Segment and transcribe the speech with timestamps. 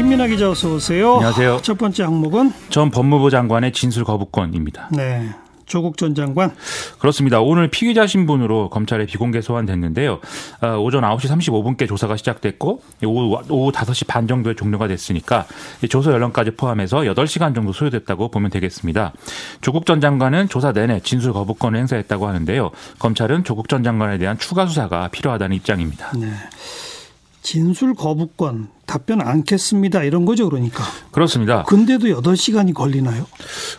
[0.00, 1.16] 김민아 기자 어서 오세요.
[1.16, 1.58] 안녕하세요.
[1.60, 4.88] 첫 번째 항목은 전 법무부 장관의 진술 거부권입니다.
[4.92, 5.28] 네.
[5.66, 6.52] 조국 전 장관.
[6.98, 7.42] 그렇습니다.
[7.42, 10.20] 오늘 피의자 신분으로 검찰에 비공개 소환됐는데요.
[10.62, 15.44] 어, 오전 9시 35분께 조사가 시작됐고 오후, 오후 5시 반 정도에 종료가 됐으니까
[15.90, 19.12] 조사 연령까지 포함해서 8시간 정도 소요됐다고 보면 되겠습니다.
[19.60, 22.70] 조국 전 장관은 조사 내내 진술 거부권을 행사했다고 하는데요.
[22.98, 26.12] 검찰은 조국 전 장관에 대한 추가 수사가 필요하다는 입장입니다.
[26.16, 26.32] 네.
[27.42, 30.02] 진술 거부권 답변 않겠습니다.
[30.02, 30.82] 이런 거죠, 그러니까.
[31.12, 31.62] 그렇습니다.
[31.62, 33.24] 근데도 8시간이 걸리나요?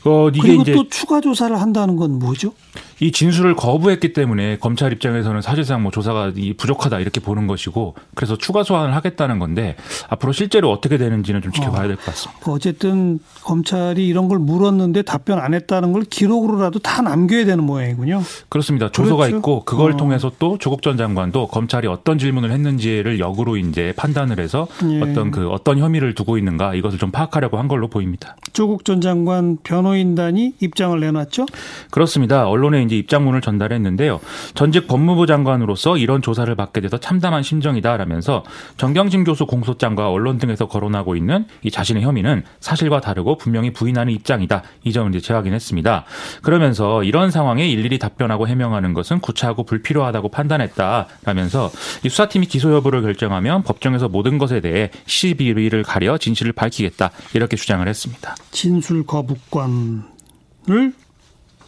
[0.06, 2.54] 어, 이게 그리고 또 추가 조사를 한다는 건 뭐죠?
[3.02, 8.64] 이 진술을 거부했기 때문에 검찰 입장에서는 사실상 뭐 조사가 부족하다 이렇게 보는 것이고 그래서 추가
[8.64, 9.76] 소환을 하겠다는 건데
[10.08, 12.52] 앞으로 실제로 어떻게 되는지는 좀 지켜봐야 될 것 같습니다.
[12.52, 18.22] 어 쨌든 검찰이 이런 걸 물었는데 답변 안 했다는 걸 기록으로라도 다 남겨야 되는 모양이군요.
[18.50, 18.92] 그렇습니다.
[18.92, 19.38] 조서가 그렇죠?
[19.38, 19.98] 있고 그걸 어.
[19.98, 25.02] 통해서 또 조국 전 장관도 검찰이 어떤 질문을 했는지를 역으로 이제 판단을 해서 예.
[25.02, 28.36] 어떤 그 어떤 혐의를 두고 있는가 이것을 좀 파악하려고 한 걸로 보입니다.
[28.54, 31.46] 조국 전 장관 변호인단이 입장을 내놨죠?
[31.90, 32.48] 그렇습니다.
[32.48, 34.20] 언론에 이제 입장문을 전달했는데요.
[34.54, 38.44] 전직 법무부 장관으로서 이런 조사를 받게 돼서 참담한 심정이다라면서
[38.78, 44.64] 정경심 교수 공소장과 언론 등에서 거론하고 있는 이 자신의 혐의는 사실과 다르고 분명히 부인하는 입장이다.
[44.84, 46.06] 이 점을 이제 재확인했습니다.
[46.42, 51.72] 그러면서 이런 상황에 일일이 답변하고 해명하는 것은 구차하고 불필요하다고 판단했다라면서
[52.04, 57.88] 이 수사팀이 기소 여부를 결정하면 법정에서 모든 것에 대해 시비를 가려 진실을 밝히겠다 이렇게 주장을
[57.88, 58.36] 했습니다.
[58.52, 60.94] 진술 거부권을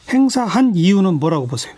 [0.10, 1.74] 행사한 이유는 뭐라고 보세요?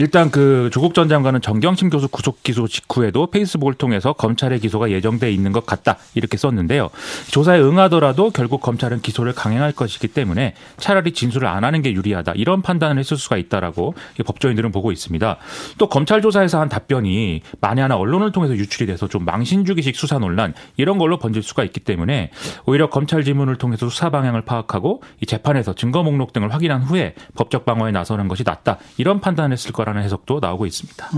[0.00, 5.30] 일단 그 조국 전 장관은 정경심 교수 구속 기소 직후에도 페이스북을 통해서 검찰의 기소가 예정돼
[5.32, 6.90] 있는 것 같다 이렇게 썼는데요.
[7.30, 12.62] 조사에 응하더라도 결국 검찰은 기소를 강행할 것이기 때문에 차라리 진술을 안 하는 게 유리하다 이런
[12.62, 13.94] 판단을 했을 수가 있다라고
[14.24, 15.36] 법조인들은 보고 있습니다.
[15.78, 20.54] 또 검찰 조사에서 한 답변이 만에 하나 언론을 통해서 유출이 돼서 좀 망신주기식 수사 논란
[20.76, 22.30] 이런 걸로 번질 수가 있기 때문에
[22.66, 27.57] 오히려 검찰 지문을 통해서 수사 방향을 파악하고 이 재판에서 증거 목록 등을 확인한 후에 법적
[27.64, 31.08] 방어에 나서는 것이 낫다 이런 판단을 했을 거라는 해석도 나오고 있습니다.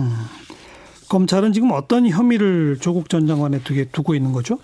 [1.11, 4.59] 검찰은 지금 어떤 혐의를 조국 전 장관에 두게 두고 있는 거죠?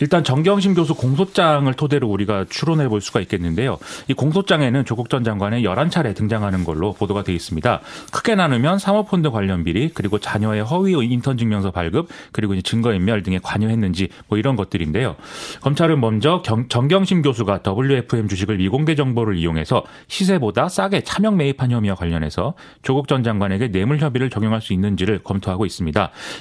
[0.00, 3.76] 일단 정경심 교수 공소장을 토대로 우리가 추론해 볼 수가 있겠는데요.
[4.08, 7.80] 이 공소장에는 조국 전 장관의 11차례 등장하는 걸로 보도가 되어 있습니다.
[8.10, 14.08] 크게 나누면 사모펀드 관련 비리, 그리고 자녀의 허위 인턴 증명서 발급, 그리고 증거인멸 등에 관여했는지
[14.28, 15.16] 뭐 이런 것들인데요.
[15.60, 21.96] 검찰은 먼저 경, 정경심 교수가 WFM 주식을 미공개 정보를 이용해서 시세보다 싸게 차명 매입한 혐의와
[21.96, 25.81] 관련해서 조국 전 장관에게 뇌물 협의를 적용할 수 있는지를 검토하고 있습니다.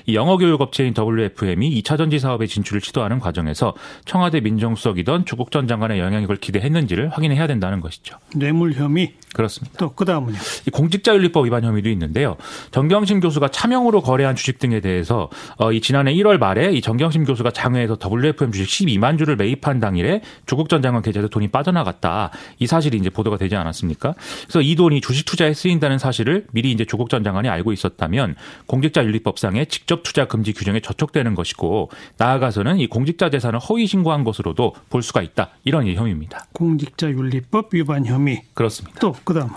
[0.06, 3.74] 이 영어 교육 업체인 WFM이 2차 전지 사업에 진출을 시도하는 과정에서
[4.06, 8.18] 청와대 민정수석이던 조국 전 장관의 영향력을 기대했는지를 확인해야 된다는 것이죠.
[8.36, 9.78] 뇌물 혐의 그렇습니다.
[9.78, 10.38] 또 그다음은요.
[10.68, 12.38] 이 공직자윤리법 위반 혐의도 있는데요.
[12.72, 17.52] 정경심 교수가 차명으로 거래한 주식 등에 대해서 어, 이 지난해 1월 말에 이 정경심 교수가
[17.52, 22.32] 장외에서 WFM 주식 12만 주를 매입한 당일에 조국 전 장관 계좌에서 돈이 빠져나갔다.
[22.60, 24.14] 이 사실이 이제 보도가 되지 않았습니까?
[24.44, 28.36] 그래서 이 돈이 주식 투자에 쓰인다는 사실을 미리 이제 조국 전 장관이 알고 있었다면
[28.68, 35.04] 공직자윤리법상의 직접 투자 금지 규정에 저촉되는 것이고 나아가서는 이 공직자 재산을 허위 신고한 것으로도 볼
[35.04, 35.50] 수가 있다.
[35.64, 36.46] 이런 이 혐의입니다.
[36.54, 39.00] 공직자윤리법 위반 혐의 그렇습니다.
[39.00, 39.50] 또 그다음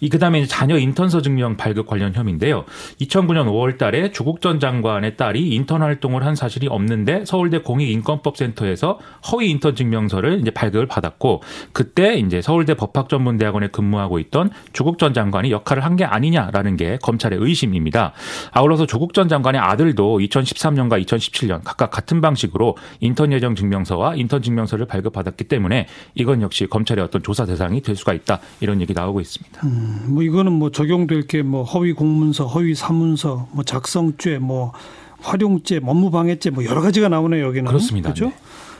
[0.00, 2.64] 이 그다음에 자녀 인턴서 증명 발급 관련 혐의인데요.
[3.00, 8.98] 2009년 5월달에 조국 전 장관의 딸이 인턴 활동을 한 사실이 없는데 서울대 공익인권법센터에서
[9.30, 11.42] 허위 인턴 증명서를 이제 발급을 받았고
[11.72, 17.38] 그때 이제 서울대 법학전문대학원에 근무하고 있던 조국 전 장관이 역할을 한 게 아니냐라는 게 검찰의
[17.42, 18.12] 의심입니다.
[18.52, 24.86] 아울러서 조국 전 장관의 아들도 2013년과 2017년 각각 같은 방식으로 인턴 예정 증명서와 인턴 증명서를
[24.86, 29.20] 발급받았기 때문에 이건 역시 검찰의 어떤 조사 대상이 될 수가 있다 이런 얘기 나 오고
[29.20, 29.60] 있습니다.
[30.08, 34.72] 뭐 이거는 뭐 적용될 게 뭐 허위 공문서, 허위 사문서, 뭐 작성죄, 뭐
[35.20, 38.12] 활용죄, 업무방해죄 뭐 여러 가지가 나오네요 여기는 그렇습니다.
[38.12, 38.26] 그렇죠?
[38.26, 38.34] 네.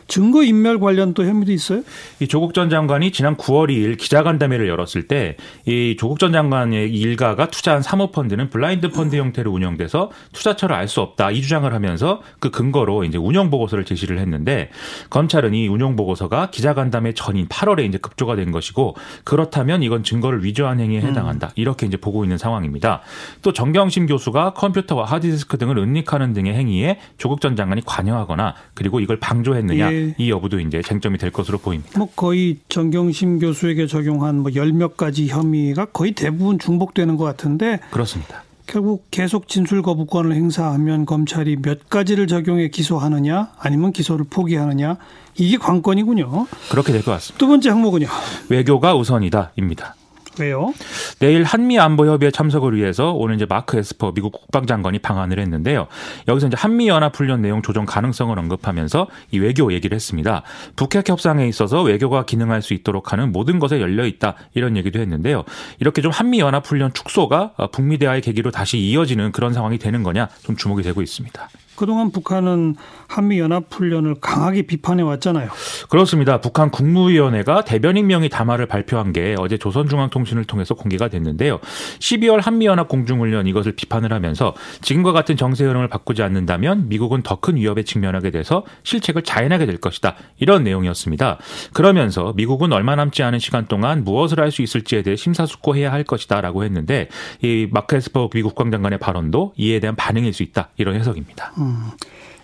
[0.09, 1.83] 증거 인멸 관련 또 혐의도 있어요?
[2.19, 5.37] 이 조국 전 장관이 지난 9월 2일 기자간담회를 열었을 때
[5.67, 11.31] 이 조국 전 장관의 일가가 투자한 사모펀드는 블라인드 펀드 형태로 운영돼서 투자처를 알 수 없다
[11.31, 14.71] 이 주장을 하면서 그 근거로 이제 운영 보고서를 제시를 했는데
[15.11, 20.81] 검찰은 이 운영 보고서가 기자간담회 전인 8월에 이제 급조가 된 것이고 그렇다면 이건 증거를 위조한
[20.81, 23.03] 행위에 해당한다 이렇게 이제 보고 있는 상황입니다.
[23.43, 29.19] 또 정경심 교수가 컴퓨터와 하드디스크 등을 은닉하는 등의 행위에 조국 전 장관이 관여하거나 그리고 이걸
[29.21, 30.15] 방조했느냐 예.
[30.19, 31.99] 이 여부도 이제 쟁점이 될 것으로 보입니다.
[31.99, 37.81] 뭐 거의 정경심 교수에게 적용한 뭐 열 몇 가지 혐의가 거의 대부분 중복되는 것 같은데
[37.91, 38.43] 그렇습니다.
[38.67, 44.99] 결국 계속 진술 거부권을 행사하면 검찰이 몇 가지를 적용해 기소하느냐 아니면 기소를 포기하느냐
[45.37, 46.47] 이게 관건이군요.
[46.71, 47.39] 그렇게 될 것 같습니다.
[47.39, 48.07] 두 번째 항목은요.
[48.51, 49.95] 외교가 우선이다입니다.
[50.41, 50.73] 왜요?
[51.19, 55.87] 내일 한미 안보 협의회 참석을 위해서 오늘 이제 마크 에스퍼 미국 국방장관이 방한을 했는데요.
[56.27, 60.43] 여기서 이제 한미 연합 훈련 내용 조정 가능성을 언급하면서 이 외교 얘기를 했습니다.
[60.77, 65.45] 북핵 협상에 있어서 외교가 기능할 수 있도록 하는 모든 것에 열려 있다 이런 얘기도 했는데요.
[65.81, 70.29] 이렇게 좀 한미 연합 훈련 축소가 북미 대화의 계기로 다시 이어지는 그런 상황이 되는 거냐
[70.43, 71.49] 좀 주목이 되고 있습니다.
[71.79, 72.75] 그동안 북한은
[73.07, 75.49] 한미 연합 훈련을 강하게 비판해 왔잖아요.
[75.89, 76.41] 그렇습니다.
[76.41, 81.61] 북한 국무위원회가 대변인 명의 담화를 발표한 게 어제 조선중앙통신을 통해서 공개가 됐는데요.
[82.01, 87.39] 12월 한미 연합 공중훈련 이것을 비판을 하면서 지금과 같은 정세 흐름을 바꾸지 않는다면 미국은 더
[87.41, 90.17] 큰 위협에 직면하게 돼서 실책을 자행하게 될 것이다.
[90.41, 91.39] 이런 내용이었습니다.
[91.73, 96.65] 그러면서 미국은 얼마 남지 않은 시간 동안 무엇을 할 수 있을지에 대해 심사숙고해야 할 것이다라고
[96.65, 97.09] 했는데
[97.43, 100.71] 이 마크 에스퍼 미국 국방장관의 발언도 이에 대한 반응일 수 있다.
[100.79, 101.53] 이런 해석입니다.
[101.59, 101.68] 음.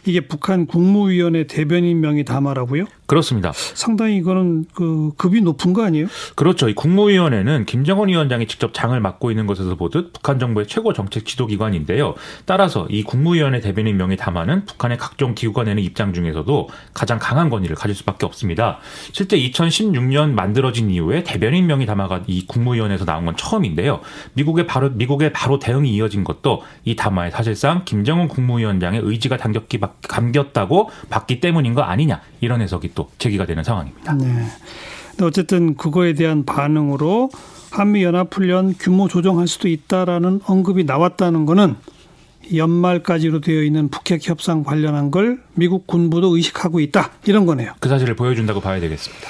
[0.06, 2.84] 이게 북한 국무위원회 대변인 명의 담화라고요?
[3.06, 3.52] 그렇습니다.
[3.52, 6.06] 상당히 이거는 그 급이 높은 거 아니에요?
[6.34, 6.68] 그렇죠.
[6.68, 11.46] 이 국무위원회는 김정은 위원장이 직접 장을 맡고 있는 것에서 보듯 북한 정부의 최고 정책 지도
[11.46, 12.14] 기관인데요.
[12.46, 17.76] 따라서 이 국무위원회 대변인 명의 담화는 북한의 각종 기구가 내는 입장 중에서도 가장 강한 권위를
[17.76, 18.78] 가질 수밖에 없습니다.
[19.12, 24.00] 실제 2016년 만들어진 이후에 대변인 명의 담화가 이 국무위원회에서 나온 건 처음인데요.
[24.32, 30.90] 미국의 바로 미국의 바로 대응이 이어진 것도 이 담화에 사실상 김정은 국무위원장의 의지가 담겼기 감겼다고
[31.10, 34.14] 봤기 때문인 거 아니냐 이런 해석이 또 제기가 되는 상황입니다.
[34.14, 34.46] 네.
[35.22, 37.30] 어쨌든 그거에 대한 반응으로
[37.70, 41.76] 한미 연합 훈련 규모 조정할 수도 있다라는 언급이 나왔다는 거는
[42.54, 47.72] 연말까지로 되어 있는 북핵 협상 관련한 걸 미국 군부도 의식하고 있다 이런 거네요.
[47.80, 49.28] 그 사실을 보여준다고 봐야 되겠습니다.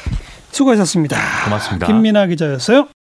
[0.50, 1.16] 수고하셨습니다.
[1.44, 1.86] 고맙습니다.
[1.86, 2.88] 김민아 기자였어요.